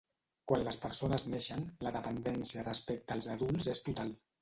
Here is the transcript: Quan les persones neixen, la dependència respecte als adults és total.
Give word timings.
Quan 0.51 0.63
les 0.67 0.79
persones 0.85 1.27
neixen, 1.35 1.69
la 1.89 1.93
dependència 1.99 2.67
respecte 2.73 3.19
als 3.19 3.33
adults 3.39 3.73
és 3.79 3.89
total. 3.91 4.17